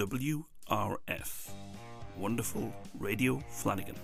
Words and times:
WRF, 0.00 1.50
Wonderful 2.16 2.72
Radio 2.98 3.38
Flanagan. 3.50 3.96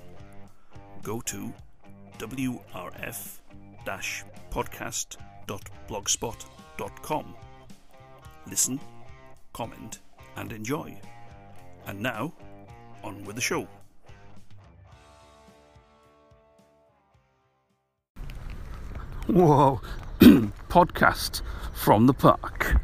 Go 1.02 1.22
to 1.22 1.50
WRF 2.18 3.38
podcast.blogspot.com. 4.50 7.34
Listen, 8.46 8.78
comment, 9.54 10.00
and 10.36 10.52
enjoy. 10.52 11.00
And 11.86 12.02
now, 12.02 12.34
on 13.02 13.24
with 13.24 13.36
the 13.36 13.42
show. 13.42 13.66
Whoa, 19.28 19.80
podcast 20.20 21.40
from 21.72 22.06
the 22.06 22.12
park. 22.12 22.76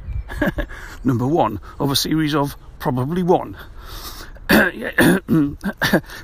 Number 1.05 1.27
one 1.27 1.61
of 1.79 1.91
a 1.91 1.97
series 1.97 2.35
of 2.35 2.57
probably 2.79 3.23
one. 3.23 3.57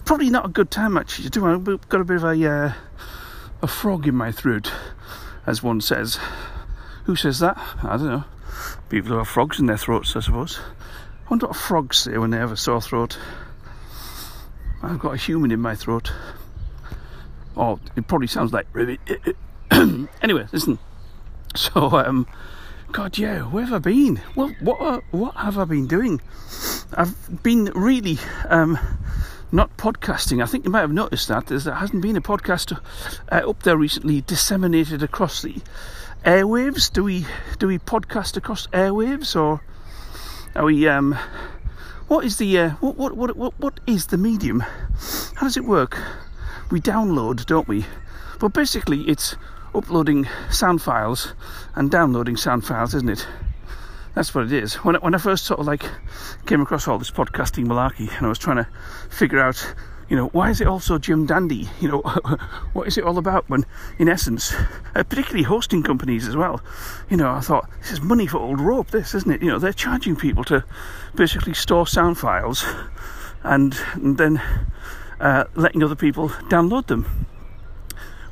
probably 0.04 0.30
not 0.30 0.46
a 0.46 0.48
good 0.48 0.70
time 0.70 0.96
actually. 0.96 1.24
To 1.24 1.30
do 1.30 1.46
I've 1.46 1.88
got 1.88 2.00
a 2.00 2.04
bit 2.04 2.16
of 2.16 2.24
a 2.24 2.50
uh, 2.50 2.72
a 3.62 3.66
frog 3.66 4.06
in 4.06 4.14
my 4.14 4.32
throat, 4.32 4.72
as 5.46 5.62
one 5.62 5.80
says. 5.80 6.18
Who 7.04 7.16
says 7.16 7.38
that? 7.40 7.56
I 7.82 7.96
don't 7.96 8.06
know. 8.06 8.24
People 8.88 9.12
who 9.12 9.18
have 9.18 9.28
frogs 9.28 9.58
in 9.58 9.66
their 9.66 9.76
throats, 9.78 10.14
I 10.14 10.20
suppose. 10.20 10.60
I 11.26 11.30
wonder 11.30 11.46
what 11.46 11.56
frogs 11.56 11.98
say 11.98 12.18
when 12.18 12.30
they 12.30 12.38
have 12.38 12.52
a 12.52 12.56
sore 12.56 12.80
throat. 12.80 13.18
I've 14.82 14.98
got 14.98 15.14
a 15.14 15.16
human 15.16 15.50
in 15.50 15.60
my 15.60 15.74
throat. 15.74 16.12
Oh, 17.56 17.80
it 17.96 18.06
probably 18.06 18.28
sounds 18.28 18.52
like 18.52 18.66
anyway, 20.22 20.46
listen. 20.52 20.78
So, 21.56 21.90
um, 21.90 22.26
God, 22.92 23.18
yeah, 23.18 23.42
where 23.42 23.64
have 23.64 23.74
I 23.74 23.78
been? 23.78 24.20
Well, 24.34 24.54
what 24.60 24.80
uh, 24.80 25.00
what 25.10 25.36
have 25.36 25.58
I 25.58 25.64
been 25.64 25.86
doing? 25.86 26.20
I've 26.96 27.42
been 27.42 27.66
really 27.74 28.18
um, 28.48 28.78
not 29.52 29.76
podcasting. 29.76 30.42
I 30.42 30.46
think 30.46 30.64
you 30.64 30.70
might 30.70 30.80
have 30.80 30.92
noticed 30.92 31.28
that 31.28 31.46
there 31.46 31.74
hasn't 31.74 32.02
been 32.02 32.16
a 32.16 32.22
podcast 32.22 32.78
uh, 33.30 33.48
up 33.48 33.62
there 33.62 33.76
recently 33.76 34.22
disseminated 34.22 35.02
across 35.02 35.42
the 35.42 35.56
airwaves. 36.24 36.90
Do 36.90 37.04
we 37.04 37.26
do 37.58 37.66
we 37.66 37.78
podcast 37.78 38.36
across 38.36 38.66
airwaves 38.68 39.36
or 39.36 39.60
are 40.56 40.64
we? 40.64 40.88
Um, 40.88 41.16
what 42.08 42.24
is 42.24 42.38
the 42.38 42.58
uh, 42.58 42.70
what, 42.80 42.96
what 42.96 43.16
what 43.16 43.36
what 43.36 43.52
what 43.58 43.80
is 43.86 44.06
the 44.06 44.16
medium? 44.16 44.60
How 44.60 45.42
does 45.42 45.58
it 45.58 45.64
work? 45.64 45.98
We 46.70 46.80
download, 46.80 47.44
don't 47.44 47.68
we? 47.68 47.84
But 48.40 48.54
basically, 48.54 49.02
it's 49.02 49.36
uploading 49.74 50.28
sound 50.50 50.82
files 50.82 51.34
and 51.74 51.90
downloading 51.90 52.36
sound 52.36 52.64
files, 52.64 52.94
isn't 52.94 53.08
it? 53.08 53.26
That's 54.14 54.34
what 54.34 54.44
it 54.44 54.52
is. 54.52 54.74
When 54.76 54.96
I, 54.96 54.98
when 54.98 55.14
I 55.14 55.18
first 55.18 55.44
sort 55.44 55.60
of 55.60 55.66
like 55.66 55.84
came 56.46 56.60
across 56.60 56.88
all 56.88 56.98
this 56.98 57.10
podcasting 57.10 57.66
malarkey, 57.66 58.14
and 58.16 58.26
I 58.26 58.28
was 58.28 58.38
trying 58.38 58.56
to 58.56 58.68
figure 59.10 59.38
out, 59.38 59.74
you 60.08 60.16
know, 60.16 60.26
why 60.28 60.50
is 60.50 60.60
it 60.60 60.66
all 60.66 60.80
so 60.80 60.98
Jim 60.98 61.26
Dandy? 61.26 61.68
You 61.80 61.88
know, 61.88 62.00
what 62.72 62.88
is 62.88 62.98
it 62.98 63.04
all 63.04 63.18
about? 63.18 63.48
When, 63.48 63.64
in 63.98 64.08
essence, 64.08 64.52
uh, 64.94 65.04
particularly 65.04 65.44
hosting 65.44 65.82
companies 65.82 66.26
as 66.26 66.34
well, 66.36 66.60
you 67.08 67.16
know, 67.16 67.30
I 67.30 67.40
thought 67.40 67.70
this 67.80 67.92
is 67.92 68.00
money 68.00 68.26
for 68.26 68.38
old 68.38 68.60
rope. 68.60 68.90
This 68.90 69.14
isn't 69.14 69.30
it? 69.30 69.42
You 69.42 69.48
know, 69.48 69.58
they're 69.58 69.72
charging 69.72 70.16
people 70.16 70.44
to 70.44 70.64
basically 71.14 71.54
store 71.54 71.86
sound 71.86 72.18
files, 72.18 72.64
and, 73.44 73.78
and 73.94 74.18
then 74.18 74.42
uh, 75.20 75.44
letting 75.54 75.82
other 75.82 75.94
people 75.94 76.30
download 76.50 76.86
them 76.86 77.26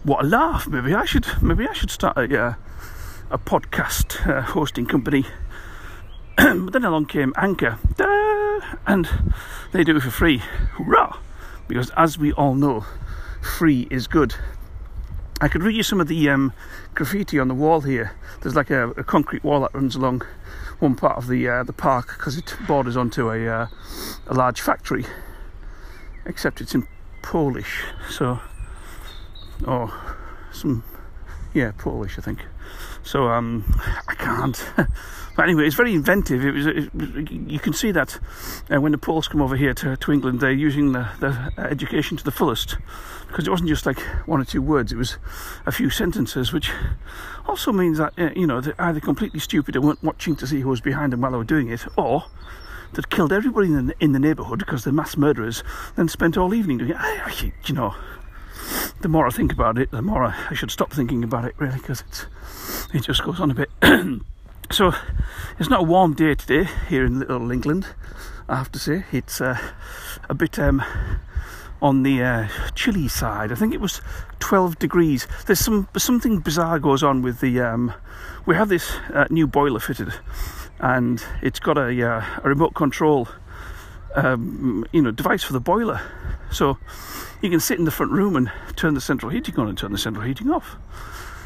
what 0.07 0.25
a 0.25 0.29
laugh! 0.29 0.69
Maybe 0.69 0.95
I 0.95 1.05
should 1.05 1.27
maybe 1.43 1.67
I 1.67 1.73
should 1.73 1.91
start 1.91 2.17
a 2.17 2.41
uh, 2.41 2.55
a 3.29 3.39
podcast 3.39 4.25
uh, 4.29 4.41
hosting 4.41 4.87
company. 4.87 5.25
but 6.37 6.73
then 6.73 6.85
along 6.85 7.07
came 7.07 7.35
Anchor, 7.37 7.77
and 8.87 9.09
they 9.73 9.83
do 9.83 9.97
it 9.97 10.03
for 10.03 10.11
free. 10.11 10.39
Hurrah! 10.39 11.19
Because 11.67 11.91
as 11.97 12.19
we 12.19 12.33
all 12.33 12.55
know, 12.55 12.85
free 13.43 13.89
is 13.91 14.07
good. 14.07 14.37
I 15.41 15.49
could 15.49 15.65
read 15.65 15.75
you 15.75 15.83
some 15.83 16.01
of 16.01 16.07
the 16.07 16.31
um, 16.31 16.53
graffiti 16.95 17.41
on 17.41 17.49
the 17.49 17.55
wall 17.55 17.81
here. 17.81 18.13
There's 18.43 18.55
like 18.55 18.71
a, 18.71 18.91
a, 18.91 19.03
concrete 19.03 19.43
wall 19.43 19.63
that 19.63 19.75
runs 19.75 19.97
along 19.97 20.23
one 20.79 20.95
part 20.95 21.19
of 21.19 21.27
the 21.27 21.49
uh, 21.49 21.65
the 21.65 21.73
park 21.73 22.15
because 22.17 22.39
it 22.39 22.57
borders 22.69 22.97
onto 22.97 23.29
a 23.29 23.49
uh, 23.49 23.67
a 24.29 24.35
large 24.35 24.61
factory. 24.61 25.05
Except 26.25 26.61
it's 26.61 26.77
in 26.77 26.87
Polish, 27.23 27.83
so 28.09 28.39
or 29.65 29.93
some, 30.53 30.85
yeah, 31.55 31.73
Polish, 31.77 32.19
I 32.19 32.23
think. 32.23 32.41
So 33.03 33.29
um, 33.29 33.65
I 34.09 34.15
can't. 34.15 34.65
but 35.37 35.43
anyway, 35.45 35.67
it's 35.67 35.77
very 35.77 35.95
inventive. 35.95 36.45
It 36.45 36.51
was, 36.51 36.67
it, 36.67 37.31
you 37.31 37.59
can 37.61 37.73
see 37.73 37.93
that 37.93 38.19
uh, 38.69 38.81
when 38.81 38.93
the 38.93 38.99
Poles 38.99 39.29
come 39.29 39.41
over 39.41 39.57
here 39.57 39.75
to, 39.75 39.97
to 39.97 40.13
England, 40.13 40.41
they're 40.41 40.51
using 40.51 40.93
the, 40.93 41.09
the 41.21 41.53
education 41.57 42.17
to 42.17 42.25
the 42.25 42.33
fullest 42.33 42.77
because 43.29 43.47
it 43.47 43.51
wasn't 43.51 43.69
just 43.69 43.87
like 43.87 44.01
one 44.27 44.41
or 44.41 44.45
two 44.45 44.63
words; 44.63 44.93
it 44.93 44.97
was 44.97 45.19
a 45.67 45.73
few 45.73 45.91
sentences, 45.91 46.53
which 46.53 46.71
also 47.47 47.73
means 47.73 47.99
that 47.99 48.13
uh, 48.19 48.31
you 48.35 48.47
know 48.47 48.61
they're 48.61 48.81
either 48.81 49.01
completely 49.01 49.41
stupid 49.41 49.77
and 49.77 49.85
weren't 49.85 50.03
watching 50.03 50.35
to 50.37 50.47
see 50.47 50.61
who 50.61 50.69
was 50.69 50.81
behind 50.81 51.13
them 51.13 51.21
while 51.21 51.31
they 51.31 51.39
were 51.39 51.45
doing 51.45 51.69
it, 51.69 51.87
or 51.97 52.25
that 52.95 53.11
killed 53.11 53.33
everybody 53.33 53.69
in 53.69 53.87
the, 53.87 53.95
in 54.01 54.13
the 54.13 54.19
neighbourhood 54.19 54.59
because 54.59 54.85
they're 54.85 54.93
mass 54.93 55.17
murderers, 55.17 55.63
then 55.97 56.09
spent 56.09 56.37
all 56.37 56.55
evening 56.55 56.79
doing 56.79 56.91
it. 56.91 56.97
I, 56.99 57.53
you 57.67 57.75
know, 57.75 57.95
the 59.01 59.09
more 59.09 59.27
I 59.27 59.31
think 59.31 59.53
about 59.53 59.79
it, 59.79 59.91
the 59.91 60.03
more 60.03 60.25
I, 60.25 60.49
I 60.51 60.55
should 60.55 60.71
stop 60.71 60.93
thinking 60.93 61.23
about 61.25 61.45
it 61.45 61.55
really 61.59 61.79
because 61.79 62.03
it 62.93 63.03
just 63.03 63.23
goes 63.23 63.41
on 63.41 63.51
a 63.51 63.55
bit. 63.55 63.71
so 64.71 64.93
it's 65.59 65.71
not 65.71 65.81
a 65.81 65.85
warm 65.85 66.15
day 66.15 66.35
today 66.35 66.69
here 66.89 67.05
in 67.05 67.21
Little 67.21 67.51
England. 67.51 67.87
I 68.49 68.57
have 68.57 68.71
to 68.73 68.79
say 68.79 69.05
it's 69.13 69.41
uh, 69.41 69.59
a 70.29 70.35
bit 70.35 70.59
um, 70.59 70.83
on 71.83 72.03
the 72.03 72.23
uh, 72.23 72.49
chilly 72.75 73.09
side. 73.09 73.53
I 73.53 73.55
think 73.55 73.75
it 73.75 73.81
was 73.81 74.01
12 74.39 74.79
degrees. 74.79 75.27
There's 75.47 75.61
some 75.61 75.89
something 75.97 76.41
bizarre 76.41 76.79
goes 76.79 77.03
on 77.03 77.23
with 77.23 77.41
the. 77.41 77.61
Um, 77.61 77.93
we 78.47 78.55
have 78.55 78.69
this 78.69 78.97
uh, 79.13 79.27
new 79.31 79.47
boiler 79.47 79.81
fitted, 79.81 80.13
and 80.79 81.23
it's 81.43 81.59
got 81.59 81.77
a, 81.77 82.09
uh, 82.09 82.25
a 82.45 82.49
remote 82.49 82.75
control, 82.75 83.29
um, 84.15 84.85
you 84.93 85.03
know, 85.03 85.11
device 85.11 85.43
for 85.43 85.53
the 85.53 85.61
boiler. 85.61 86.01
So 86.51 86.79
you 87.43 87.51
can 87.51 87.61
sit 87.61 87.79
in 87.79 87.85
the 87.85 87.91
front 87.91 88.13
room 88.13 88.37
and 88.37 88.51
turn 88.77 88.95
the 88.95 89.01
central 89.01 89.31
heating 89.31 89.59
on 89.59 89.69
and 89.69 89.77
turn 89.77 89.93
the 89.93 89.99
central 89.99 90.25
heating 90.25 90.51
off. 90.51 90.77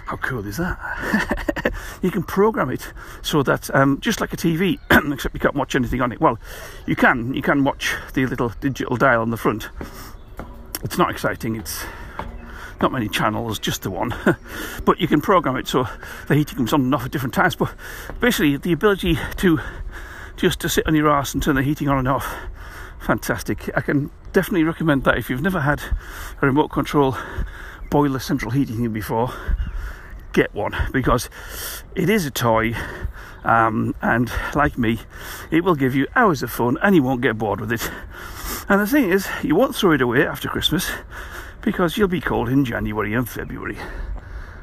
How 0.07 0.17
cool 0.17 0.45
is 0.45 0.57
that? 0.57 1.73
you 2.03 2.11
can 2.11 2.25
program 2.25 2.69
it 2.71 2.93
so 3.23 3.45
that 3.45 3.73
um, 3.75 4.01
just 4.01 4.21
like 4.21 4.33
a 4.33 4.37
TV, 4.37 4.79
except 5.13 5.35
you 5.35 5.41
can't 5.41 5.55
watch 5.55 5.77
anything 5.77 6.01
on 6.01 6.11
it. 6.11 6.21
Well, 6.21 6.39
you 6.87 6.97
can. 6.97 7.33
You 7.33 7.43
can 7.43 7.63
watch 7.63 7.95
the 8.15 8.27
little 8.27 8.49
digital 8.61 8.97
dial 8.97 9.23
on 9.23 9.31
the 9.31 9.37
front. 9.37 9.69
It's 10.83 10.99
not 10.99 11.11
exciting. 11.11 11.55
It's 11.55 11.85
not 12.81 12.91
many 12.91 13.09
channels, 13.09 13.59
just 13.59 13.83
the 13.83 13.91
one. 13.91 14.13
but 14.85 14.99
you 15.01 15.07
can 15.07 15.21
program 15.21 15.57
it 15.57 15.69
so 15.69 15.87
the 16.27 16.35
heating 16.35 16.57
comes 16.57 16.73
on 16.73 16.81
and 16.81 16.95
off 16.95 17.05
at 17.05 17.13
different 17.13 17.35
times. 17.35 17.55
But 17.55 17.75
basically, 18.19 18.57
the 18.57 18.73
ability 18.73 19.19
to 19.37 19.61
just 20.41 20.61
to 20.61 20.69
sit 20.69 20.87
on 20.87 20.95
your 20.95 21.11
ass 21.11 21.35
and 21.35 21.43
turn 21.43 21.57
the 21.57 21.63
heating 21.63 21.89
on 21.89 21.99
and 21.99 22.09
off 22.09 22.35
fantastic. 23.01 23.71
I 23.77 23.81
can 23.81 24.11
definitely 24.33 24.65
recommend 24.65 25.05
that 25.05 25.19
if 25.19 25.31
you've 25.31 25.43
never 25.43 25.61
had 25.61 25.83
a 26.41 26.47
remote 26.47 26.69
control 26.69 27.17
boiler 27.91 28.19
central 28.19 28.51
heating 28.51 28.93
before, 28.93 29.33
get 30.33 30.55
one 30.55 30.75
because 30.93 31.29
it 31.95 32.09
is 32.09 32.25
a 32.27 32.31
toy. 32.31 32.75
Um, 33.43 33.95
and 34.03 34.31
like 34.55 34.77
me, 34.77 35.01
it 35.51 35.65
will 35.65 35.75
give 35.75 35.95
you 35.95 36.07
hours 36.15 36.43
of 36.43 36.51
fun 36.51 36.77
and 36.83 36.95
you 36.95 37.03
won't 37.03 37.23
get 37.23 37.39
bored 37.39 37.61
with 37.61 37.73
it. 37.73 37.91
And 38.69 38.81
the 38.81 38.87
thing 38.87 39.11
is, 39.11 39.27
you 39.43 39.55
won't 39.55 39.75
throw 39.75 39.93
it 39.93 40.03
away 40.03 40.27
after 40.27 40.49
Christmas 40.49 40.91
because 41.63 41.97
you'll 41.97 42.09
be 42.09 42.21
cold 42.21 42.49
in 42.49 42.65
January 42.65 43.15
and 43.15 43.29
February. 43.29 43.79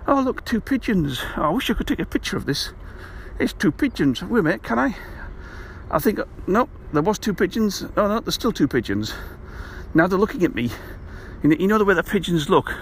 Oh, 0.05 0.21
look, 0.21 0.45
two 0.45 0.61
pigeons. 0.61 1.21
Oh, 1.35 1.41
I 1.43 1.49
wish 1.49 1.69
I 1.69 1.73
could 1.73 1.87
take 1.87 1.99
a 1.99 2.05
picture 2.05 2.37
of 2.37 2.45
this. 2.45 2.71
It's 3.39 3.51
two 3.51 3.71
pigeons. 3.71 4.23
Wait 4.23 4.39
a 4.39 4.43
minute, 4.43 4.63
can 4.63 4.79
I? 4.79 4.95
I 5.89 5.99
think, 5.99 6.19
no, 6.47 6.67
there 6.91 7.01
was 7.01 7.17
two 7.17 7.33
pigeons. 7.33 7.85
Oh 7.95 8.07
no, 8.07 8.19
there's 8.19 8.35
still 8.35 8.51
two 8.51 8.67
pigeons. 8.67 9.13
Now 9.93 10.07
they're 10.07 10.19
looking 10.19 10.43
at 10.43 10.53
me. 10.53 10.69
You 11.43 11.67
know 11.67 11.77
the 11.77 11.85
way 11.85 11.93
that 11.93 12.07
pigeons 12.07 12.49
look. 12.49 12.73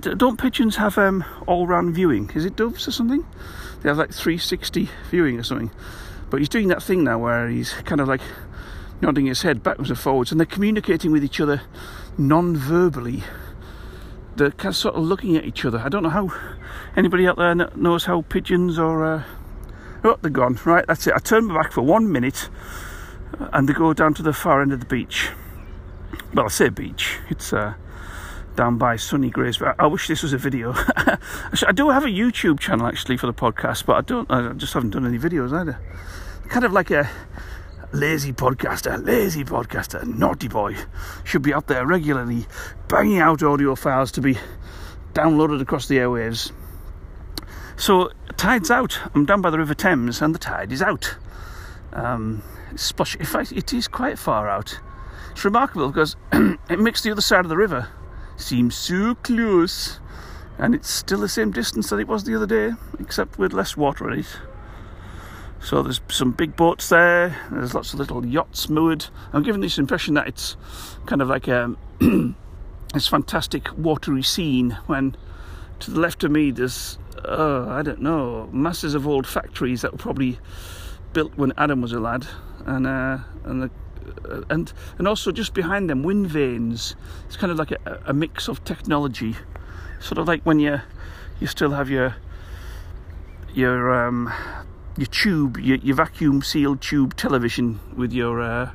Don't 0.00 0.38
pigeons 0.38 0.76
have 0.76 0.98
um, 0.98 1.24
all-round 1.46 1.94
viewing? 1.94 2.30
Is 2.34 2.44
it 2.44 2.56
doves 2.56 2.88
or 2.88 2.90
something? 2.90 3.24
They 3.82 3.88
have 3.88 3.98
like 3.98 4.12
360 4.12 4.88
viewing 5.10 5.38
or 5.38 5.44
something. 5.44 5.70
But 6.28 6.40
he's 6.40 6.48
doing 6.48 6.68
that 6.68 6.82
thing 6.82 7.04
now 7.04 7.18
where 7.18 7.48
he's 7.48 7.72
kind 7.84 8.00
of 8.00 8.08
like 8.08 8.20
nodding 9.00 9.26
his 9.26 9.42
head 9.42 9.62
backwards 9.62 9.90
and 9.90 9.98
forwards, 9.98 10.32
and 10.32 10.40
they're 10.40 10.46
communicating 10.46 11.12
with 11.12 11.22
each 11.22 11.40
other 11.40 11.62
non-verbally. 12.18 13.22
They're 14.34 14.50
kind 14.50 14.72
of 14.72 14.76
sort 14.76 14.96
of 14.96 15.04
looking 15.04 15.36
at 15.36 15.44
each 15.44 15.64
other. 15.64 15.78
I 15.78 15.88
don't 15.88 16.02
know 16.02 16.10
how 16.10 16.32
anybody 16.96 17.26
out 17.26 17.36
there 17.36 17.54
knows 17.54 18.04
how 18.04 18.22
pigeons 18.22 18.78
or 18.78 19.04
uh, 19.04 19.22
Oh, 20.04 20.18
they're 20.20 20.30
gone. 20.30 20.58
Right, 20.64 20.84
that's 20.86 21.06
it. 21.06 21.14
I 21.14 21.18
turn 21.18 21.46
my 21.46 21.62
back 21.62 21.72
for 21.72 21.82
one 21.82 22.10
minute 22.10 22.48
and 23.52 23.68
they 23.68 23.72
go 23.72 23.92
down 23.92 24.14
to 24.14 24.22
the 24.22 24.32
far 24.32 24.62
end 24.62 24.72
of 24.72 24.80
the 24.80 24.86
beach. 24.86 25.30
Well, 26.34 26.46
I 26.46 26.48
say 26.48 26.68
beach. 26.68 27.18
It's 27.28 27.52
uh, 27.52 27.74
down 28.56 28.78
by 28.78 28.96
Sunny 28.96 29.30
Grace. 29.30 29.58
But 29.58 29.76
I 29.78 29.86
wish 29.86 30.08
this 30.08 30.22
was 30.22 30.32
a 30.32 30.38
video. 30.38 30.72
I 30.76 31.72
do 31.74 31.90
have 31.90 32.04
a 32.04 32.08
YouTube 32.08 32.58
channel 32.58 32.86
actually 32.86 33.16
for 33.16 33.26
the 33.26 33.34
podcast, 33.34 33.86
but 33.86 33.96
I 33.96 34.00
don't. 34.00 34.30
I 34.30 34.52
just 34.52 34.72
haven't 34.72 34.90
done 34.90 35.06
any 35.06 35.18
videos 35.18 35.52
either. 35.52 35.78
Kind 36.48 36.64
of 36.64 36.72
like 36.72 36.90
a 36.90 37.08
lazy 37.92 38.32
podcaster, 38.32 39.04
lazy 39.04 39.44
podcaster, 39.44 40.04
naughty 40.04 40.48
boy, 40.48 40.76
should 41.24 41.42
be 41.42 41.54
out 41.54 41.66
there 41.66 41.86
regularly 41.86 42.46
banging 42.88 43.18
out 43.18 43.42
audio 43.42 43.74
files 43.74 44.12
to 44.12 44.20
be 44.20 44.36
downloaded 45.12 45.60
across 45.60 45.88
the 45.88 45.96
airwaves. 45.96 46.52
So, 47.76 48.10
tide's 48.36 48.70
out. 48.70 48.98
I'm 49.14 49.26
down 49.26 49.42
by 49.42 49.50
the 49.50 49.58
River 49.58 49.74
Thames 49.74 50.22
and 50.22 50.34
the 50.34 50.38
tide 50.38 50.72
is 50.72 50.80
out. 50.80 51.16
Um, 51.92 52.42
splush. 52.74 53.16
In 53.16 53.26
fact, 53.26 53.52
it 53.52 53.72
is 53.72 53.86
quite 53.86 54.18
far 54.18 54.48
out. 54.48 54.80
It's 55.32 55.44
remarkable 55.44 55.88
because 55.88 56.16
it 56.32 56.78
makes 56.78 57.02
the 57.02 57.10
other 57.10 57.20
side 57.20 57.44
of 57.44 57.50
the 57.50 57.56
river 57.56 57.88
seem 58.38 58.70
so 58.70 59.14
close, 59.16 60.00
and 60.58 60.74
it's 60.74 60.88
still 60.88 61.20
the 61.20 61.28
same 61.28 61.50
distance 61.50 61.90
that 61.90 61.98
it 61.98 62.08
was 62.08 62.24
the 62.24 62.34
other 62.34 62.46
day, 62.46 62.74
except 62.98 63.38
with 63.38 63.52
less 63.52 63.76
water 63.76 64.10
in 64.10 64.20
it. 64.20 64.38
So 65.60 65.82
there's 65.82 66.00
some 66.08 66.32
big 66.32 66.56
boats 66.56 66.88
there. 66.88 67.36
There's 67.50 67.74
lots 67.74 67.92
of 67.92 67.98
little 67.98 68.24
yachts 68.24 68.68
moored. 68.68 69.06
I'm 69.32 69.42
given 69.42 69.60
this 69.60 69.78
impression 69.78 70.14
that 70.14 70.28
it's 70.28 70.56
kind 71.06 71.20
of 71.20 71.28
like 71.28 71.48
a 71.48 71.74
this 72.94 73.08
fantastic 73.08 73.76
watery 73.76 74.22
scene 74.22 74.78
when 74.86 75.16
to 75.80 75.90
the 75.90 76.00
left 76.00 76.24
of 76.24 76.30
me 76.30 76.50
there's 76.50 76.98
uh, 77.26 77.66
I 77.68 77.82
don't 77.82 78.00
know 78.00 78.48
masses 78.52 78.94
of 78.94 79.06
old 79.06 79.26
factories 79.26 79.82
that 79.82 79.92
were 79.92 79.98
probably 79.98 80.38
built 81.12 81.36
when 81.36 81.52
Adam 81.56 81.82
was 81.82 81.92
a 81.92 82.00
lad, 82.00 82.26
and 82.64 82.86
uh, 82.86 83.18
and 83.44 83.62
the 83.62 83.70
uh, 84.30 84.42
and 84.50 84.72
and 84.98 85.08
also 85.08 85.32
just 85.32 85.54
behind 85.54 85.90
them 85.90 86.02
wind 86.02 86.28
vanes. 86.28 86.94
It's 87.26 87.36
kind 87.36 87.50
of 87.50 87.58
like 87.58 87.72
a, 87.72 88.02
a 88.06 88.12
mix 88.12 88.48
of 88.48 88.64
technology, 88.64 89.34
sort 90.00 90.18
of 90.18 90.28
like 90.28 90.42
when 90.42 90.60
you 90.60 90.80
you 91.40 91.46
still 91.46 91.70
have 91.72 91.90
your 91.90 92.16
your 93.54 94.06
um, 94.06 94.32
your 94.96 95.06
tube, 95.06 95.58
your, 95.58 95.78
your 95.78 95.96
vacuum 95.96 96.42
sealed 96.42 96.80
tube 96.80 97.16
television 97.16 97.80
with 97.96 98.12
your 98.12 98.40
uh, 98.40 98.70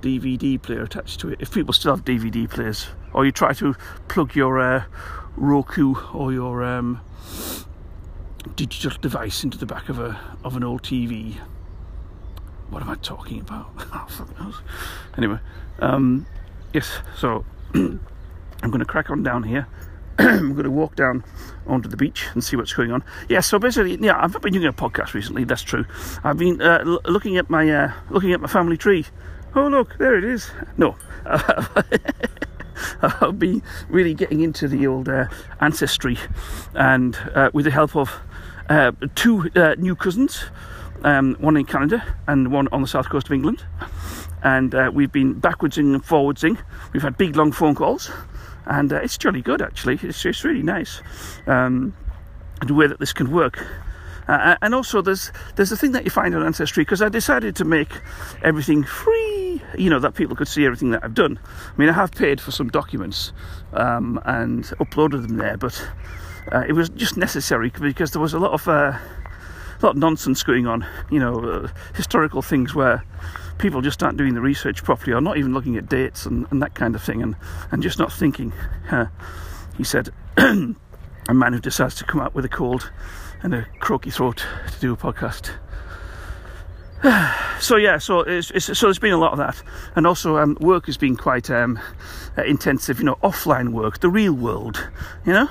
DVD 0.00 0.60
player 0.60 0.82
attached 0.82 1.20
to 1.20 1.28
it. 1.28 1.40
If 1.40 1.52
people 1.52 1.72
still 1.72 1.94
have 1.94 2.04
DVD 2.04 2.48
players, 2.48 2.88
or 3.12 3.24
you 3.24 3.32
try 3.32 3.52
to 3.54 3.74
plug 4.08 4.34
your 4.34 4.60
uh, 4.60 4.84
Roku 5.36 5.94
or 6.12 6.32
your 6.32 6.62
um, 6.62 7.00
digital 8.56 8.92
device 9.00 9.44
into 9.44 9.58
the 9.58 9.66
back 9.66 9.88
of 9.88 9.98
a 9.98 10.18
of 10.44 10.56
an 10.56 10.64
old 10.64 10.82
TV. 10.82 11.36
What 12.70 12.82
am 12.82 12.90
I 12.90 12.96
talking 12.96 13.40
about? 13.40 13.70
oh. 13.78 14.60
Anyway, 15.16 15.38
um, 15.80 16.26
yes. 16.72 16.98
So 17.16 17.44
I'm 17.74 18.00
going 18.62 18.78
to 18.80 18.84
crack 18.84 19.10
on 19.10 19.22
down 19.22 19.42
here. 19.44 19.66
I'm 20.18 20.52
going 20.52 20.64
to 20.64 20.70
walk 20.70 20.94
down 20.94 21.24
onto 21.66 21.88
the 21.88 21.96
beach 21.96 22.26
and 22.34 22.42
see 22.42 22.56
what's 22.56 22.72
going 22.72 22.92
on. 22.92 23.02
Yeah, 23.28 23.40
so 23.40 23.58
basically, 23.58 23.96
yeah, 23.96 24.22
I've 24.22 24.32
not 24.32 24.42
been 24.42 24.52
doing 24.52 24.66
a 24.66 24.72
podcast 24.72 25.12
recently. 25.12 25.44
That's 25.44 25.62
true. 25.62 25.84
I've 26.22 26.38
been 26.38 26.62
uh, 26.62 26.84
l- 26.86 27.00
looking 27.06 27.36
at 27.36 27.50
my 27.50 27.68
uh, 27.68 27.92
looking 28.10 28.32
at 28.32 28.40
my 28.40 28.48
family 28.48 28.76
tree. 28.76 29.06
Oh, 29.56 29.66
look, 29.68 29.98
there 29.98 30.16
it 30.16 30.24
is. 30.24 30.50
No, 30.76 30.96
I've 33.02 33.38
be 33.38 33.62
really 33.88 34.14
getting 34.14 34.40
into 34.40 34.68
the 34.68 34.86
old 34.86 35.08
uh, 35.08 35.26
ancestry, 35.60 36.18
and 36.74 37.16
uh, 37.34 37.50
with 37.52 37.64
the 37.64 37.70
help 37.70 37.96
of 37.96 38.12
uh, 38.68 38.92
two 39.14 39.50
uh, 39.56 39.74
new 39.78 39.94
cousins, 39.94 40.44
um, 41.02 41.36
one 41.40 41.56
in 41.56 41.66
Canada 41.66 42.04
and 42.26 42.50
one 42.50 42.68
on 42.72 42.80
the 42.80 42.88
south 42.88 43.08
coast 43.08 43.26
of 43.26 43.32
England, 43.32 43.64
and 44.42 44.74
we've 44.94 45.12
been 45.12 45.34
backwards 45.34 45.78
and 45.78 46.02
forwardsing. 46.04 46.58
We've 46.92 47.02
had 47.02 47.16
big 47.16 47.36
long 47.36 47.52
phone 47.52 47.74
calls 47.74 48.10
and 48.66 48.92
uh, 48.92 48.96
it's 48.96 49.18
jolly 49.18 49.42
good 49.42 49.62
actually. 49.62 49.98
It's, 50.02 50.24
it's 50.24 50.44
really 50.44 50.62
nice 50.62 51.02
um, 51.46 51.94
the 52.66 52.74
way 52.74 52.86
that 52.86 52.98
this 52.98 53.12
can 53.12 53.30
work. 53.30 53.64
Uh, 54.26 54.56
and 54.62 54.74
also, 54.74 55.02
there's 55.02 55.30
there's 55.56 55.70
a 55.70 55.76
thing 55.76 55.92
that 55.92 56.04
you 56.04 56.10
find 56.10 56.34
on 56.34 56.42
Ancestry 56.42 56.82
because 56.82 57.02
I 57.02 57.10
decided 57.10 57.56
to 57.56 57.64
make 57.64 57.90
everything 58.42 58.82
free, 58.82 59.33
you 59.78 59.90
know, 59.90 59.98
that 59.98 60.14
people 60.14 60.36
could 60.36 60.48
see 60.48 60.64
everything 60.64 60.90
that 60.90 61.04
I've 61.04 61.14
done. 61.14 61.38
I 61.44 61.78
mean, 61.78 61.88
I 61.88 61.92
have 61.92 62.12
paid 62.12 62.40
for 62.40 62.50
some 62.50 62.68
documents 62.68 63.32
um, 63.72 64.20
and 64.24 64.64
uploaded 64.80 65.26
them 65.26 65.36
there, 65.36 65.56
but 65.56 65.88
uh, 66.52 66.64
it 66.68 66.72
was 66.72 66.88
just 66.90 67.16
necessary 67.16 67.70
because 67.70 68.12
there 68.12 68.22
was 68.22 68.34
a 68.34 68.38
lot 68.38 68.52
of 68.52 68.68
uh, 68.68 68.98
a 69.80 69.86
lot 69.86 69.90
of 69.90 69.96
nonsense 69.96 70.42
going 70.42 70.66
on, 70.66 70.86
you 71.10 71.18
know, 71.18 71.40
uh, 71.40 71.68
historical 71.94 72.42
things 72.42 72.74
where 72.74 73.04
people 73.58 73.80
just 73.80 74.02
aren't 74.02 74.18
doing 74.18 74.34
the 74.34 74.40
research 74.40 74.82
properly 74.84 75.12
or 75.12 75.20
not 75.20 75.36
even 75.36 75.54
looking 75.54 75.76
at 75.76 75.88
dates 75.88 76.26
and, 76.26 76.46
and 76.50 76.62
that 76.62 76.74
kind 76.74 76.94
of 76.94 77.02
thing 77.02 77.22
and, 77.22 77.36
and 77.70 77.82
just 77.82 77.98
not 77.98 78.12
thinking. 78.12 78.52
Uh, 78.90 79.06
he 79.76 79.84
said, 79.84 80.10
a 80.36 81.34
man 81.34 81.52
who 81.52 81.60
decides 81.60 81.94
to 81.96 82.04
come 82.04 82.20
out 82.20 82.34
with 82.34 82.44
a 82.44 82.48
cold 82.48 82.90
and 83.42 83.54
a 83.54 83.66
croaky 83.78 84.10
throat 84.10 84.44
to 84.72 84.80
do 84.80 84.92
a 84.92 84.96
podcast. 84.96 85.50
so 87.60 87.76
yeah, 87.76 87.98
so 87.98 88.20
it's, 88.20 88.50
it's, 88.52 88.78
so 88.78 88.86
there's 88.86 88.98
been 88.98 89.12
a 89.12 89.18
lot 89.18 89.32
of 89.32 89.38
that, 89.38 89.62
and 89.94 90.06
also 90.06 90.38
um, 90.38 90.56
work 90.60 90.86
has 90.86 90.96
been 90.96 91.16
quite 91.16 91.50
um, 91.50 91.78
uh, 92.38 92.42
intensive. 92.44 92.98
You 92.98 93.04
know, 93.04 93.16
offline 93.22 93.70
work, 93.72 94.00
the 94.00 94.08
real 94.08 94.32
world. 94.32 94.88
You 95.26 95.34
know, 95.34 95.48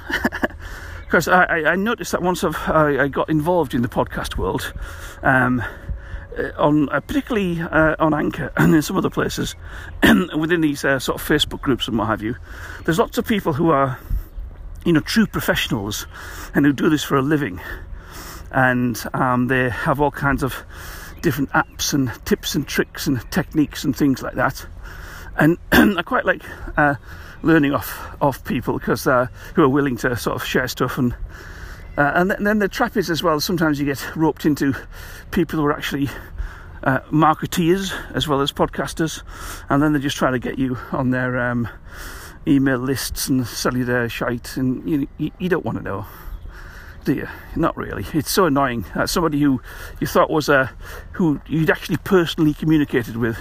because 1.02 1.28
I, 1.28 1.46
I, 1.46 1.76
noticed 1.76 2.12
that 2.14 2.24
once 2.24 2.44
I've, 2.44 2.56
I, 2.68 3.04
I, 3.04 3.08
got 3.08 3.30
involved 3.30 3.76
in 3.76 3.84
the 3.84 3.88
podcast 3.88 4.36
world, 4.36 4.74
um, 5.22 5.64
uh, 6.40 6.50
on 6.58 6.90
uh, 6.90 7.00
particularly 7.02 7.62
uh, 7.62 7.96
on 8.00 8.16
Anchor 8.16 8.52
and 8.58 8.74
in 8.74 8.82
some 8.82 8.98
other 8.98 9.12
places 9.12 9.56
within 10.36 10.62
these 10.62 10.84
uh, 10.84 10.98
sort 10.98 11.22
of 11.22 11.28
Facebook 11.28 11.62
groups 11.62 11.88
and 11.88 12.00
what 12.00 12.08
have 12.08 12.24
you. 12.24 12.36
There's 12.86 12.98
lots 12.98 13.20
of 13.20 13.28
people 13.28 13.54
who 13.54 13.70
are, 13.70 14.00
you 14.86 14.94
know, 14.94 15.02
true 15.02 15.28
professionals 15.28 16.08
and 16.56 16.66
who 16.66 16.74
do 16.74 16.90
this 16.90 17.04
for 17.04 17.16
a 17.16 17.22
living, 17.22 17.62
and 18.52 19.00
um, 19.14 19.50
they 19.50 19.70
have 19.70 20.02
all 20.02 20.10
kinds 20.10 20.42
of 20.42 20.56
different 21.24 21.50
apps 21.52 21.94
and 21.94 22.12
tips 22.26 22.54
and 22.54 22.68
tricks 22.68 23.08
and 23.08 23.20
techniques 23.32 23.84
and 23.84 23.96
things 23.96 24.22
like 24.22 24.36
that. 24.36 24.68
And 25.38 25.58
I 25.72 26.04
quite 26.04 26.26
like 26.26 26.44
uh, 26.78 26.96
learning 27.42 27.74
off 27.74 28.16
off 28.22 28.44
people 28.44 28.78
because 28.78 29.08
uh, 29.08 29.28
who 29.56 29.64
are 29.64 29.70
willing 29.70 29.98
to 29.98 30.16
sort 30.16 30.36
of 30.36 30.46
share 30.46 30.68
stuff 30.68 31.00
and 31.00 31.16
uh, 31.96 32.12
and, 32.16 32.30
th- 32.30 32.38
and, 32.38 32.48
then 32.48 32.58
the 32.58 32.68
trap 32.68 32.98
is 32.98 33.12
as 33.12 33.22
well, 33.22 33.40
sometimes 33.40 33.80
you 33.80 33.86
get 33.86 34.16
roped 34.16 34.46
into 34.46 34.76
people 35.30 35.60
who 35.60 35.66
are 35.66 35.74
actually 35.74 36.10
uh, 36.84 37.00
marketeers 37.12 37.94
as 38.16 38.28
well 38.28 38.42
as 38.42 38.52
podcasters, 38.52 39.22
and 39.70 39.82
then 39.82 39.94
they 39.94 40.00
just 40.00 40.18
try 40.18 40.32
to 40.32 40.40
get 40.40 40.58
you 40.58 40.76
on 40.92 41.12
their 41.12 41.40
um, 41.40 41.68
email 42.48 42.80
lists 42.80 43.28
and 43.28 43.46
sell 43.46 43.78
you 43.78 43.86
their 43.86 44.10
shite, 44.10 44.58
and 44.58 44.90
you, 44.90 45.08
you 45.38 45.50
don't 45.50 45.64
want 45.64 45.78
to 45.78 45.84
know. 45.84 46.04
Do 47.04 47.14
you? 47.14 47.28
Not 47.56 47.76
really. 47.76 48.06
It's 48.14 48.32
so 48.32 48.46
annoying. 48.46 48.86
Uh, 48.96 49.06
somebody 49.06 49.40
who 49.42 49.62
you 50.00 50.08
thought 50.08 50.30
was 50.30 50.48
a 50.48 50.72
who 51.14 51.42
you'd 51.48 51.70
actually 51.70 51.98
personally 51.98 52.54
communicated 52.54 53.18
with, 53.18 53.38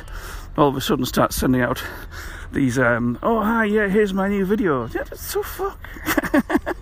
all 0.57 0.69
of 0.69 0.77
a 0.77 0.81
sudden 0.81 1.05
starts 1.05 1.37
sending 1.37 1.61
out 1.61 1.83
these. 2.51 2.79
Um, 2.79 3.19
oh 3.23 3.43
hi, 3.43 3.65
yeah, 3.65 3.89
here's 3.89 4.13
my 4.13 4.29
new 4.29 4.45
video. 4.45 4.87
Yeah, 4.89 5.05
that's 5.05 5.23
so 5.23 5.43
fuck. 5.43 5.79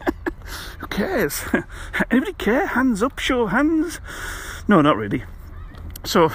Who 0.78 0.86
cares? 0.86 1.44
Anybody 2.10 2.32
care? 2.32 2.66
Hands 2.66 3.02
up, 3.02 3.18
show 3.18 3.46
hands. 3.46 4.00
No, 4.66 4.80
not 4.80 4.96
really. 4.96 5.24
So, 6.04 6.32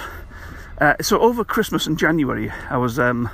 uh, 0.78 0.94
so 1.00 1.18
over 1.20 1.44
Christmas 1.44 1.86
and 1.86 1.98
January, 1.98 2.50
I 2.70 2.76
was 2.76 2.98
um, 3.00 3.28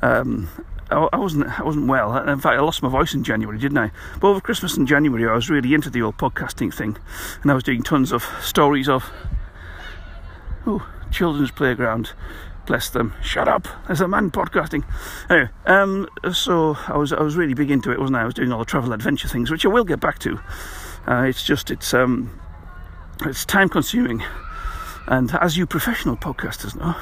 um, 0.00 0.48
I, 0.90 1.16
wasn't 1.16 1.58
I 1.58 1.62
wasn't 1.62 1.86
well. 1.86 2.16
In 2.16 2.40
fact, 2.40 2.58
I 2.58 2.60
lost 2.60 2.82
my 2.82 2.88
voice 2.88 3.14
in 3.14 3.22
January, 3.22 3.58
didn't 3.58 3.78
I? 3.78 3.90
But 4.20 4.28
over 4.28 4.40
Christmas 4.40 4.76
and 4.76 4.88
January, 4.88 5.28
I 5.28 5.34
was 5.34 5.50
really 5.50 5.74
into 5.74 5.90
the 5.90 6.02
old 6.02 6.16
podcasting 6.16 6.72
thing, 6.72 6.96
and 7.42 7.50
I 7.50 7.54
was 7.54 7.64
doing 7.64 7.82
tons 7.82 8.12
of 8.12 8.24
stories 8.42 8.88
of 8.88 9.10
oh 10.66 10.86
children's 11.10 11.50
playground 11.50 12.12
bless 12.68 12.90
them. 12.90 13.14
Shut 13.22 13.48
up! 13.48 13.66
There's 13.86 14.02
a 14.02 14.06
man 14.06 14.30
podcasting. 14.30 14.84
Anyway, 15.30 15.48
um, 15.64 16.06
so 16.32 16.76
I 16.86 16.98
was 16.98 17.12
I 17.14 17.22
was 17.22 17.34
really 17.34 17.54
big 17.54 17.70
into 17.70 17.90
it, 17.90 17.98
wasn't 17.98 18.16
I? 18.16 18.22
I 18.22 18.24
was 18.26 18.34
doing 18.34 18.52
all 18.52 18.58
the 18.58 18.66
travel 18.66 18.92
adventure 18.92 19.26
things, 19.26 19.50
which 19.50 19.64
I 19.64 19.68
will 19.68 19.84
get 19.84 20.00
back 20.00 20.18
to. 20.20 20.38
Uh, 21.06 21.22
it's 21.22 21.42
just 21.42 21.70
it's 21.70 21.94
um, 21.94 22.38
it's 23.24 23.46
time 23.46 23.70
consuming, 23.70 24.22
and 25.06 25.34
as 25.40 25.56
you 25.56 25.66
professional 25.66 26.16
podcasters 26.16 26.78
know, 26.78 26.94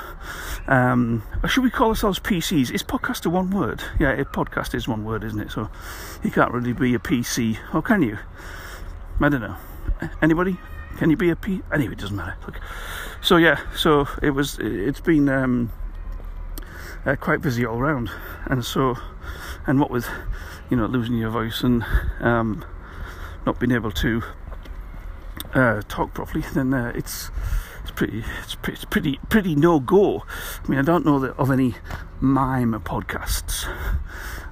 um, 0.68 1.22
should 1.48 1.64
we 1.64 1.70
call 1.70 1.90
ourselves 1.90 2.18
PCs? 2.18 2.72
Is 2.72 2.82
podcaster 2.82 3.26
one 3.28 3.50
word? 3.50 3.82
Yeah, 4.00 4.12
a 4.12 4.24
podcast 4.24 4.74
is 4.74 4.88
one 4.88 5.04
word, 5.04 5.24
isn't 5.24 5.40
it? 5.40 5.50
So 5.50 5.68
you 6.22 6.30
can't 6.30 6.52
really 6.52 6.72
be 6.72 6.94
a 6.94 6.98
PC, 6.98 7.58
or 7.72 7.82
can 7.82 8.02
you? 8.02 8.18
I 9.20 9.28
don't 9.28 9.40
know. 9.40 9.56
Anybody? 10.20 10.56
Can 10.98 11.10
you 11.10 11.16
be 11.16 11.30
a 11.30 11.36
P? 11.36 11.62
Anyway, 11.72 11.92
it 11.92 11.98
doesn't 11.98 12.16
matter. 12.16 12.36
Look. 12.46 12.60
So 13.20 13.36
yeah, 13.36 13.60
so 13.76 14.08
it 14.22 14.30
was. 14.30 14.58
It's 14.58 15.00
been 15.00 15.28
um, 15.28 15.70
uh, 17.04 17.16
quite 17.16 17.40
busy 17.40 17.64
all 17.64 17.78
round, 17.78 18.10
and 18.46 18.64
so, 18.64 18.96
and 19.66 19.78
what 19.78 19.90
with, 19.90 20.08
you 20.68 20.76
know, 20.76 20.86
losing 20.86 21.16
your 21.16 21.30
voice 21.30 21.62
and 21.62 21.84
um, 22.20 22.64
not 23.44 23.60
being 23.60 23.72
able 23.72 23.92
to 23.92 24.22
uh, 25.54 25.82
talk 25.88 26.12
properly, 26.12 26.44
then 26.54 26.74
uh, 26.74 26.92
it's 26.94 27.30
pretty 27.96 28.24
it's 28.42 28.54
pretty 28.54 28.76
it's 28.76 28.84
pretty, 28.84 29.20
pretty 29.28 29.54
no 29.56 29.80
go. 29.80 30.22
I 30.64 30.68
mean, 30.68 30.78
I 30.78 30.82
don't 30.82 31.04
know 31.04 31.24
of 31.24 31.50
any 31.50 31.74
mime 32.20 32.72
podcasts. 32.84 33.66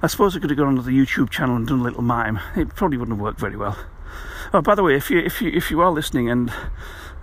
I 0.01 0.07
suppose 0.07 0.35
I 0.35 0.39
could 0.39 0.49
have 0.49 0.57
gone 0.57 0.67
onto 0.67 0.81
the 0.81 0.91
YouTube 0.91 1.29
channel 1.29 1.55
and 1.55 1.65
done 1.65 1.79
a 1.79 1.83
little 1.83 2.01
mime. 2.01 2.39
It 2.55 2.75
probably 2.75 2.97
wouldn't 2.97 3.17
have 3.17 3.23
worked 3.23 3.39
very 3.39 3.55
well. 3.55 3.77
Oh, 4.53 4.61
by 4.61 4.75
the 4.75 4.83
way, 4.83 4.95
if 4.95 5.09
you 5.09 5.19
if 5.19 5.41
you 5.41 5.49
if 5.51 5.71
you 5.71 5.79
are 5.81 5.91
listening 5.91 6.29
and 6.29 6.51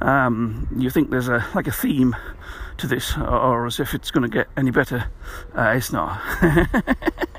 Um, 0.01 0.67
you 0.77 0.91
think 0.91 1.11
there's 1.11 1.29
a 1.29 1.47
like 1.55 1.69
a 1.69 1.73
theme 1.73 2.17
to 2.79 2.87
this, 2.89 3.17
or, 3.17 3.29
or 3.29 3.67
as 3.67 3.79
if 3.79 3.95
it's 3.95 4.11
going 4.11 4.29
to 4.29 4.29
get 4.29 4.49
any 4.57 4.73
better. 4.73 5.05
Uh, 5.57 5.75
it's 5.77 5.93
not. 5.93 6.21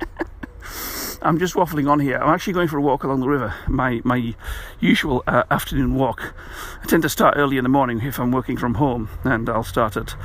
I'm 1.26 1.40
just 1.40 1.54
waffling 1.54 1.90
on 1.90 2.02
here. 2.02 2.18
I'm 2.18 2.34
actually 2.34 2.52
going 2.52 2.68
for 2.68 2.78
a 2.78 2.82
walk 2.82 3.06
along 3.06 3.22
the 3.22 3.30
river. 3.30 3.54
My 3.70 4.02
my 4.04 4.36
usual 4.82 5.24
uh, 5.26 5.44
afternoon 5.50 5.96
walk. 5.96 6.34
I 6.82 6.86
tend 6.86 7.04
to 7.04 7.10
start 7.10 7.36
early 7.38 7.58
in 7.58 7.64
the 7.64 7.70
morning 7.70 8.02
if 8.02 8.20
I'm 8.20 8.32
working 8.32 8.58
from 8.58 8.74
home, 8.74 9.08
and 9.24 9.50
I'll 9.50 9.64
start 9.64 9.96
at 9.96 10.16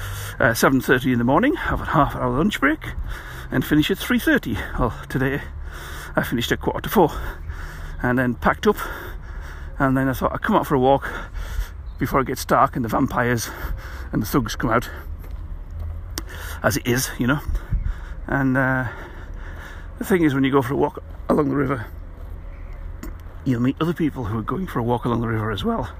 uh, 0.40 0.54
7:30 0.54 1.12
in 1.12 1.18
the 1.18 1.24
morning, 1.24 1.54
have 1.54 1.82
a 1.82 1.84
half 1.84 2.16
hour 2.16 2.36
lunch 2.36 2.58
break, 2.58 2.80
and 3.52 3.64
finish 3.64 3.92
at 3.92 3.98
3:30. 3.98 4.58
Well, 4.76 4.92
today 5.08 5.40
I 6.16 6.24
finished 6.24 6.50
at 6.50 6.60
quarter 6.60 6.80
to 6.80 6.88
four, 6.88 7.12
and 8.02 8.18
then 8.18 8.34
packed 8.34 8.66
up, 8.66 8.78
and 9.78 9.96
then 9.96 10.08
I 10.08 10.14
thought 10.14 10.32
I'd 10.32 10.42
come 10.42 10.56
out 10.56 10.66
for 10.66 10.74
a 10.74 10.80
walk 10.80 11.08
before 12.00 12.20
it 12.20 12.26
gets 12.26 12.44
dark 12.44 12.74
and 12.74 12.84
the 12.84 12.88
vampires 12.88 13.50
and 14.10 14.20
the 14.20 14.26
thugs 14.26 14.56
come 14.56 14.70
out, 14.70 14.90
as 16.64 16.76
it 16.76 16.88
is, 16.88 17.08
you 17.20 17.28
know, 17.28 17.38
and. 18.26 18.56
Uh, 18.56 18.88
the 19.98 20.04
thing 20.04 20.22
is, 20.22 20.34
when 20.34 20.44
you 20.44 20.52
go 20.52 20.62
for 20.62 20.74
a 20.74 20.76
walk 20.76 21.02
along 21.28 21.50
the 21.50 21.56
river, 21.56 21.86
you'll 23.44 23.60
meet 23.60 23.76
other 23.80 23.92
people 23.92 24.24
who 24.24 24.38
are 24.38 24.42
going 24.42 24.66
for 24.66 24.78
a 24.78 24.82
walk 24.82 25.04
along 25.04 25.20
the 25.20 25.28
river 25.28 25.50
as 25.50 25.64
well. 25.64 25.90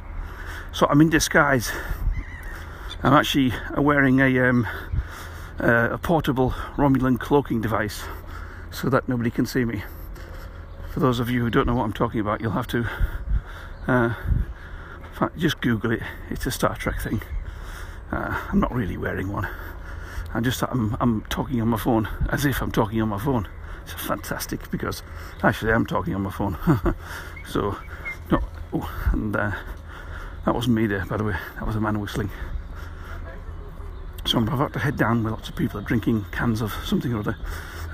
So 0.73 0.87
I'm 0.88 1.00
in 1.00 1.11
disguise. 1.11 1.73
I'm 3.02 3.12
actually 3.12 3.52
wearing 3.76 4.21
a, 4.21 4.38
um, 4.49 4.67
uh, 5.61 5.90
a 5.93 5.99
portable 5.99 6.50
Romulan 6.76 7.19
cloaking 7.19 7.61
device 7.61 8.05
so 8.71 8.88
that 8.88 9.09
nobody 9.09 9.31
can 9.31 9.47
see 9.47 9.64
me. 9.64 9.83
For 10.93 11.00
those 11.00 11.21
of 11.21 11.31
you 11.31 11.40
who 11.43 11.50
don't 11.50 11.67
know 11.67 11.75
what 11.75 11.85
I'm 11.85 11.93
talking 11.93 12.21
about, 12.21 12.40
you'll 12.40 12.52
have 12.52 12.67
to 12.69 12.87
uh, 13.87 14.14
just 15.37 15.61
Google 15.61 15.93
it. 15.93 16.02
It's 16.31 16.47
a 16.47 16.50
Star 16.50 16.76
Trek 16.76 17.00
thing. 17.00 17.23
Uh, 18.12 18.40
I'm 18.50 18.61
not 18.61 18.73
really 18.75 18.97
wearing 18.97 19.33
one. 19.33 19.49
I'm 20.35 20.45
just 20.45 20.62
I'm, 20.62 20.97
I'm 21.00 21.23
talking 21.23 21.61
on 21.61 21.69
my 21.69 21.78
phone 21.78 22.09
as 22.31 22.45
if 22.45 22.61
I'm 22.61 22.71
talking 22.71 23.00
on 23.00 23.09
my 23.09 23.19
phone. 23.19 23.49
It's 23.90 24.07
fantastic 24.07 24.71
because 24.71 25.02
actually 25.42 25.73
I'm 25.73 25.87
talking 25.87 26.14
on 26.14 26.23
my 26.23 26.30
phone. 26.30 26.59
so, 27.49 27.76
no, 28.30 28.40
oh, 28.75 29.09
and 29.12 29.35
uh, 29.35 29.52
that 30.45 30.54
wasn't 30.54 30.76
me 30.76 30.87
there, 30.87 31.07
by 31.07 31.16
the 31.16 31.25
way. 31.25 31.37
That 31.54 31.66
was 31.66 31.76
a 31.76 31.80
man 31.80 31.99
whistling. 31.99 32.30
So 34.26 34.37
I'm 34.37 34.47
about 34.47 34.75
to 34.75 34.78
head 34.78 34.99
down 34.99 35.25
where 35.25 35.33
lots 35.33 35.49
of 35.49 35.57
people 35.57 35.80
are 35.80 35.83
drinking 35.83 36.26
cans 36.33 36.61
of 36.61 36.73
something 36.85 37.14
or 37.14 37.21
other 37.21 37.37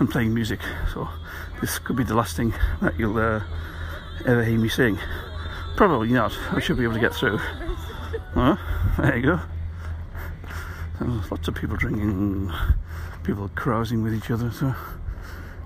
and 0.00 0.10
playing 0.10 0.34
music. 0.34 0.58
So 0.92 1.08
this 1.60 1.78
could 1.78 1.94
be 1.94 2.02
the 2.02 2.16
last 2.16 2.36
thing 2.36 2.52
that 2.82 2.98
you'll 2.98 3.16
uh, 3.16 3.42
ever 4.26 4.42
hear 4.42 4.58
me 4.58 4.68
sing. 4.68 4.98
Probably 5.76 6.08
not. 6.08 6.36
I 6.50 6.58
should 6.58 6.76
be 6.76 6.82
able 6.82 6.94
to 6.94 7.00
get 7.00 7.14
through. 7.14 7.38
Well, 8.34 8.58
there 8.98 9.16
you 9.16 9.22
go. 9.22 9.40
There's 11.00 11.30
lots 11.30 11.46
of 11.46 11.54
people 11.54 11.76
drinking, 11.76 12.52
people 13.22 13.48
carousing 13.54 14.02
with 14.02 14.12
each 14.12 14.32
other. 14.32 14.50
So 14.50 14.74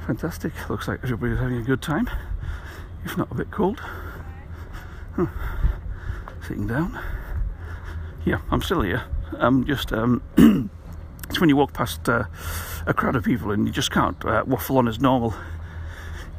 fantastic. 0.08 0.70
Looks 0.70 0.88
like 0.88 1.00
everybody's 1.02 1.38
having 1.38 1.58
a 1.58 1.62
good 1.62 1.82
time, 1.82 2.08
if 3.04 3.18
not 3.18 3.30
a 3.30 3.34
bit 3.34 3.50
cold. 3.50 3.78
Huh. 5.16 5.26
Sitting 6.40 6.66
down. 6.66 6.98
Yeah, 8.24 8.40
I'm 8.50 8.62
still 8.62 8.80
here. 8.80 9.02
I'm 9.38 9.66
just. 9.66 9.92
Um, 9.92 10.22
it's 11.28 11.40
when 11.40 11.50
you 11.50 11.56
walk 11.56 11.74
past 11.74 12.08
uh, 12.08 12.24
a 12.86 12.94
crowd 12.94 13.16
of 13.16 13.24
people 13.24 13.50
and 13.50 13.66
you 13.66 13.72
just 13.72 13.90
can't 13.90 14.24
uh, 14.24 14.44
waffle 14.46 14.78
on 14.78 14.88
as 14.88 14.98
normal. 14.98 15.34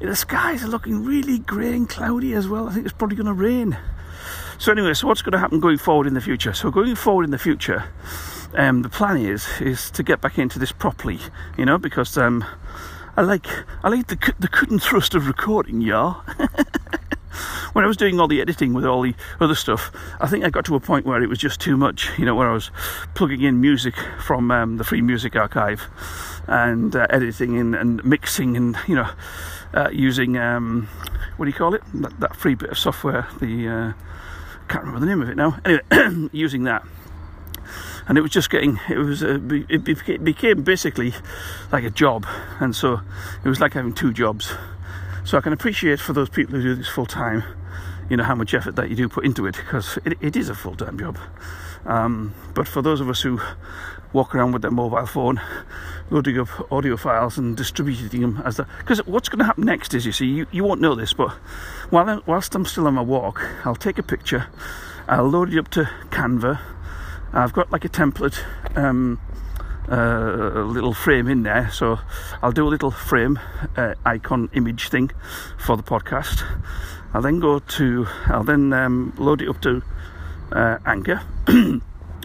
The 0.02 0.16
skies 0.16 0.64
are 0.64 0.68
looking 0.68 1.06
really 1.06 1.38
grey 1.38 1.76
and 1.76 1.88
cloudy 1.88 2.34
as 2.34 2.48
well. 2.48 2.68
I 2.68 2.72
think 2.72 2.86
it's 2.86 2.96
probably 2.96 3.18
going 3.18 3.28
to 3.28 3.34
rain. 3.34 3.78
So 4.58 4.72
anyway, 4.72 4.96
so 4.96 5.06
what's 5.06 5.22
going 5.22 5.34
to 5.34 5.40
happen 5.40 5.60
going 5.60 5.78
forward 5.78 6.08
in 6.08 6.16
the 6.16 6.22
future? 6.22 6.54
So 6.54 6.72
going 6.72 6.96
forward 6.96 7.26
in 7.26 7.30
the 7.30 7.38
future, 7.38 7.84
um, 8.56 8.82
the 8.82 8.90
plan 8.90 9.18
is 9.18 9.48
is 9.62 9.92
to 9.92 10.02
get 10.02 10.22
back 10.22 10.40
into 10.40 10.58
this 10.58 10.72
properly, 10.72 11.20
you 11.56 11.66
know, 11.66 11.78
because 11.78 12.18
um, 12.18 12.44
I 13.20 13.24
like 13.24 13.48
I 13.84 13.90
like 13.90 14.08
the 14.08 14.34
the 14.40 14.48
cut 14.48 14.70
and 14.70 14.82
thrust 14.82 15.14
of 15.14 15.28
recording, 15.28 15.82
yeah. 15.82 16.14
when 17.74 17.84
I 17.84 17.88
was 17.90 17.98
doing 17.98 18.18
all 18.18 18.30
the 18.30 18.40
editing 18.40 18.74
with 18.74 18.86
all 18.86 19.02
the 19.02 19.14
other 19.42 19.56
stuff, 19.56 19.92
I 20.22 20.28
think 20.28 20.46
I 20.46 20.50
got 20.50 20.64
to 20.68 20.76
a 20.76 20.80
point 20.80 21.06
where 21.06 21.22
it 21.22 21.28
was 21.28 21.38
just 21.38 21.60
too 21.60 21.76
much. 21.76 22.18
You 22.18 22.24
know, 22.24 22.34
where 22.34 22.50
I 22.50 22.54
was 22.54 22.72
plugging 23.16 23.42
in 23.42 23.60
music 23.60 23.96
from 24.22 24.50
um, 24.52 24.78
the 24.78 24.86
Free 24.86 25.02
Music 25.02 25.36
Archive 25.36 25.90
and 26.48 26.96
uh, 26.96 27.08
editing 27.10 27.58
and, 27.58 27.76
and, 27.76 28.02
mixing 28.06 28.56
and 28.56 28.78
you 28.88 28.96
know 28.96 29.10
uh, 29.74 29.90
using 29.92 30.38
um, 30.38 30.88
what 31.36 31.44
do 31.44 31.52
you 31.52 31.58
call 31.58 31.74
it? 31.74 31.84
That, 31.96 32.18
that, 32.22 32.36
free 32.38 32.56
bit 32.56 32.70
of 32.70 32.80
software. 32.80 33.28
The 33.42 33.68
uh, 33.68 33.94
can't 34.70 34.86
remember 34.86 35.02
the 35.02 35.08
name 35.08 35.22
of 35.22 35.28
it 35.28 35.36
now. 35.36 35.60
Anyway, 35.66 36.30
using 36.32 36.64
that 36.64 36.86
and 38.10 38.18
it 38.18 38.22
was 38.22 38.32
just 38.32 38.50
getting 38.50 38.80
it 38.90 38.98
was 38.98 39.24
uh, 39.24 39.40
it 39.70 40.24
became 40.24 40.64
basically 40.64 41.14
like 41.72 41.86
a 41.86 41.90
job. 41.90 42.26
And 42.60 42.76
so 42.76 43.00
it 43.46 43.48
was 43.48 43.62
like 43.62 43.74
having 43.74 43.94
two 43.94 44.12
jobs. 44.12 44.52
So 45.24 45.38
i 45.38 45.42
can 45.42 45.54
appreciate 45.54 46.00
for 46.00 46.12
those 46.12 46.30
people 46.30 46.56
who 46.56 46.64
do 46.64 46.76
this 46.76 46.88
full 46.88 47.06
time 47.06 47.44
you 48.10 48.18
know 48.18 48.24
how 48.24 48.36
much 48.36 48.54
effort 48.54 48.76
that 48.76 48.90
you 48.90 48.96
do 48.96 49.08
put 49.08 49.26
into 49.26 49.46
it 49.46 49.56
because 49.56 50.00
it, 50.04 50.18
it 50.20 50.36
is 50.36 50.50
a 50.50 50.56
full-time 50.56 50.98
job. 50.98 51.18
Um, 51.86 52.34
but 52.54 52.68
for 52.68 52.82
those 52.82 53.00
of 53.00 53.10
us 53.10 53.22
who 53.22 53.40
walk 54.12 54.34
around 54.34 54.52
with 54.52 54.64
their 54.64 54.72
mobile 54.72 55.06
phone 55.06 55.40
loading 56.10 56.40
up 56.40 56.72
audio 56.72 56.98
files 56.98 57.38
and 57.38 57.56
distributing 57.56 58.22
them 58.22 58.42
as 58.44 58.58
the 58.58 58.66
because 58.80 59.06
what's 59.06 59.30
going 59.30 59.38
to 59.38 59.46
happen 59.46 59.64
next 59.66 59.94
is 59.94 60.04
you 60.04 60.12
see 60.12 60.26
you, 60.26 60.48
you 60.52 60.64
won't 60.64 60.82
know 60.82 60.96
this 60.96 61.14
but 61.14 61.30
while 61.92 62.10
I, 62.10 62.20
whilst 62.26 62.56
i'm 62.56 62.66
still 62.66 62.88
on 62.88 62.96
my 62.96 63.04
walk 63.04 63.40
i'll 63.64 63.76
take 63.76 64.00
a 64.00 64.04
picture 64.04 64.48
i'll 65.08 65.30
load 65.30 65.54
it 65.54 65.60
up 65.60 65.68
to 65.70 65.88
canva 66.10 66.60
I've 67.34 67.54
got 67.54 67.72
like 67.72 67.86
a 67.86 67.90
template 67.90 68.40
um, 68.76 69.20
uh, 69.90 70.64
little 70.64 70.94
frame 70.94 71.28
in 71.28 71.44
there. 71.44 71.70
So 71.72 72.00
I'll 72.42 72.52
do 72.52 72.68
a 72.68 72.70
little 72.70 72.92
frame 72.92 73.40
uh, 73.76 73.96
icon 74.06 74.50
image 74.54 74.90
thing 74.90 75.12
for 75.58 75.78
the 75.78 75.84
podcast. 75.84 76.44
I'll 77.14 77.22
then 77.22 77.40
go 77.40 77.60
to 77.60 78.08
I'll 78.28 78.44
then 78.44 78.72
um, 78.74 79.14
load 79.18 79.42
it 79.42 79.50
up 79.50 79.62
to 79.62 79.82
uh, 80.52 80.78
Anchor 80.86 81.22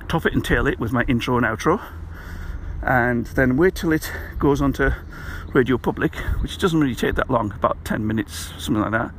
top 0.09 0.27
it 0.27 0.35
and 0.35 0.45
tail 0.45 0.67
it 0.67 0.79
with 0.79 0.93
my 0.93 1.03
intro 1.05 1.37
and 1.37 1.47
outro. 1.47 1.81
And 2.83 3.27
then 3.29 3.57
wait 3.57 3.77
till 3.77 3.93
it 3.93 4.13
goes 4.39 4.61
onto 4.61 4.91
Radio 5.53 5.79
Public 5.79 6.17
which 6.43 6.59
doesn't 6.59 6.81
really 6.81 6.95
take 6.95 7.15
that 7.15 7.31
long 7.31 7.53
about 7.53 7.83
10 7.85 8.07
minutes 8.07 8.53
something 8.59 8.83
like 8.83 8.91
that 8.91 9.13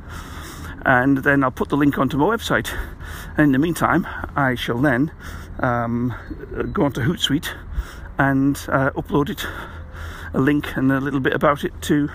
and 0.86 1.18
then 1.18 1.42
I'll 1.42 1.50
put 1.50 1.68
the 1.68 1.76
link 1.76 1.98
onto 1.98 2.16
my 2.16 2.24
website 2.24 2.72
and 3.36 3.46
in 3.46 3.52
the 3.52 3.58
meantime 3.58 4.06
I 4.36 4.54
shall 4.54 4.78
then 4.78 5.10
um, 5.58 6.14
go 6.72 6.84
onto 6.84 7.00
Hootsuite 7.00 7.52
and 8.18 8.56
uh, 8.68 8.92
upload 8.92 9.28
it, 9.28 9.44
a 10.32 10.38
link 10.38 10.76
and 10.76 10.92
a 10.92 11.00
little 11.00 11.18
bit 11.18 11.32
about 11.32 11.64
it 11.64 11.72
to 11.82 12.08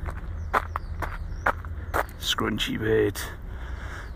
Scrunchy 2.24 2.78
bit. 2.78 3.24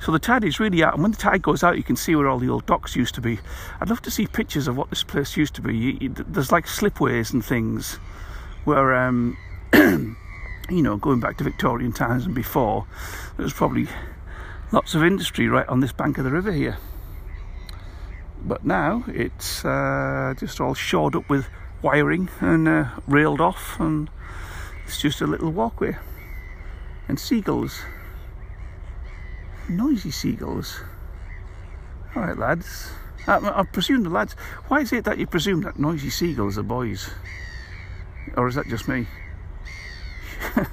So 0.00 0.12
the 0.12 0.18
tide 0.18 0.44
is 0.44 0.60
really 0.60 0.82
out, 0.82 0.94
and 0.94 1.02
when 1.02 1.10
the 1.10 1.18
tide 1.18 1.42
goes 1.42 1.62
out, 1.62 1.76
you 1.76 1.82
can 1.82 1.96
see 1.96 2.14
where 2.14 2.28
all 2.28 2.38
the 2.38 2.48
old 2.48 2.66
docks 2.66 2.94
used 2.94 3.14
to 3.16 3.20
be. 3.20 3.40
I'd 3.80 3.90
love 3.90 4.02
to 4.02 4.10
see 4.10 4.26
pictures 4.26 4.68
of 4.68 4.76
what 4.76 4.90
this 4.90 5.02
place 5.02 5.36
used 5.36 5.54
to 5.54 5.62
be. 5.62 6.08
There's 6.08 6.52
like 6.52 6.66
slipways 6.66 7.32
and 7.32 7.44
things 7.44 7.96
where, 8.64 8.94
um, 8.94 9.36
you 9.74 10.82
know, 10.82 10.96
going 10.96 11.20
back 11.20 11.36
to 11.38 11.44
Victorian 11.44 11.92
times 11.92 12.26
and 12.26 12.34
before, 12.34 12.86
there 13.36 13.44
was 13.44 13.52
probably 13.52 13.88
lots 14.70 14.94
of 14.94 15.02
industry 15.02 15.48
right 15.48 15.68
on 15.68 15.80
this 15.80 15.92
bank 15.92 16.16
of 16.16 16.24
the 16.24 16.30
river 16.30 16.52
here. 16.52 16.78
But 18.40 18.64
now 18.64 19.04
it's 19.08 19.64
uh, 19.64 20.34
just 20.38 20.60
all 20.60 20.74
shored 20.74 21.16
up 21.16 21.28
with 21.28 21.48
wiring 21.82 22.28
and 22.40 22.68
uh, 22.68 22.88
railed 23.08 23.40
off, 23.40 23.80
and 23.80 24.08
it's 24.86 25.00
just 25.00 25.20
a 25.20 25.26
little 25.26 25.50
walkway 25.50 25.96
and 27.08 27.18
seagulls 27.18 27.82
noisy 29.68 30.10
seagulls. 30.10 30.80
Alright 32.16 32.38
lads, 32.38 32.90
I, 33.26 33.60
I 33.60 33.62
presume 33.64 34.02
the 34.02 34.10
lads. 34.10 34.34
Why 34.68 34.80
is 34.80 34.92
it 34.92 35.04
that 35.04 35.18
you 35.18 35.26
presume 35.26 35.62
that 35.62 35.78
noisy 35.78 36.10
seagulls 36.10 36.58
are 36.58 36.62
boys? 36.62 37.10
Or 38.36 38.48
is 38.48 38.54
that 38.54 38.66
just 38.68 38.88
me? 38.88 39.06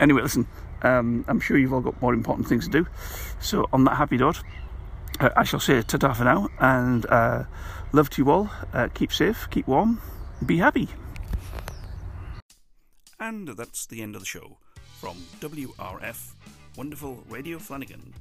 anyway, 0.00 0.22
listen, 0.22 0.46
um, 0.82 1.24
I'm 1.28 1.40
sure 1.40 1.58
you've 1.58 1.72
all 1.72 1.80
got 1.80 2.00
more 2.00 2.14
important 2.14 2.48
things 2.48 2.66
to 2.66 2.70
do. 2.70 2.86
So, 3.40 3.66
on 3.72 3.84
that 3.84 3.96
happy 3.96 4.16
note, 4.16 4.42
uh, 5.20 5.30
I 5.36 5.44
shall 5.44 5.60
say 5.60 5.82
ta 5.82 5.98
ta 5.98 6.12
for 6.12 6.24
now 6.24 6.48
and 6.58 7.06
uh, 7.06 7.44
love 7.92 8.10
to 8.10 8.22
you 8.22 8.30
all. 8.30 8.50
Uh, 8.72 8.88
keep 8.92 9.12
safe, 9.12 9.48
keep 9.50 9.66
warm, 9.66 10.00
be 10.44 10.58
happy. 10.58 10.88
And 13.18 13.48
that's 13.48 13.86
the 13.86 14.02
end 14.02 14.14
of 14.14 14.22
the 14.22 14.26
show 14.26 14.58
from 15.00 15.16
WRF, 15.40 16.34
wonderful 16.76 17.22
Radio 17.28 17.58
Flanagan, 17.58 18.14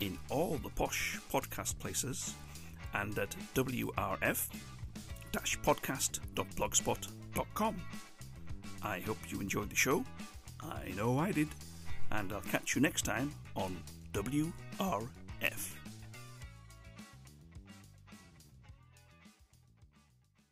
in 0.00 0.18
all 0.30 0.58
the 0.62 0.70
posh 0.70 1.18
podcast 1.32 1.78
places 1.78 2.34
and 2.94 3.18
at 3.18 3.36
WRF 3.54 4.48
podcast.blogspot.com. 5.32 7.76
I 8.82 9.00
hope 9.00 9.18
you 9.28 9.40
enjoyed 9.40 9.70
the 9.70 9.76
show. 9.76 10.04
I 10.62 10.92
know 10.96 11.18
I 11.18 11.32
did. 11.32 11.48
And 12.10 12.32
I'll 12.32 12.40
catch 12.40 12.74
you 12.74 12.80
next 12.80 13.02
time 13.02 13.34
on 13.54 13.76
WRF. 14.12 15.77